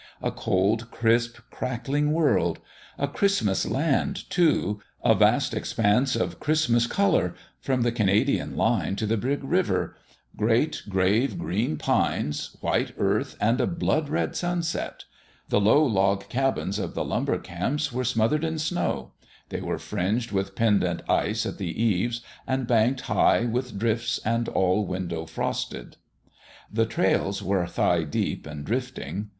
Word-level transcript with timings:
A 0.23 0.31
cold, 0.31 0.89
crisp 0.89 1.37
crackling 1.51 2.11
world! 2.11 2.57
A 2.97 3.07
Christmas 3.07 3.67
land, 3.67 4.27
too: 4.31 4.81
a 5.05 5.13
vast 5.13 5.53
expanse 5.53 6.15
of 6.15 6.39
Christmas 6.39 6.87
colour, 6.87 7.35
from 7.59 7.83
the 7.83 7.91
Canadian 7.91 8.57
line 8.57 8.95
to 8.95 9.05
the 9.05 9.15
Big 9.15 9.43
River 9.43 9.95
great, 10.35 10.81
grave, 10.89 11.37
green 11.37 11.77
pines, 11.77 12.57
white 12.61 12.95
earth 12.97 13.37
and 13.39 13.61
a 13.61 13.67
blood 13.67 14.09
red 14.09 14.35
sunset! 14.35 15.05
The 15.49 15.61
low 15.61 15.85
log 15.85 16.29
cabins 16.29 16.79
of 16.79 16.95
the 16.95 17.05
lumber 17.05 17.37
camps 17.37 17.91
were 17.93 18.03
smothered 18.03 18.43
in 18.43 18.57
snow; 18.57 19.11
they 19.49 19.61
were 19.61 19.77
fringed 19.77 20.31
with 20.31 20.55
pend 20.55 20.83
ant 20.83 21.03
ice 21.07 21.45
at 21.45 21.59
the 21.59 21.79
eaves, 21.79 22.21
and 22.47 22.65
banked 22.65 23.01
high 23.01 23.41
with 23.41 23.77
drifts, 23.77 24.19
and 24.25 24.49
all 24.49 24.83
window 24.83 25.27
frosted. 25.27 25.97
The 26.73 26.87
trails 26.87 27.43
were 27.43 27.67
thigh 27.67 28.01
deep 28.01 28.47
and 28.47 28.65
drifting. 28.65 29.29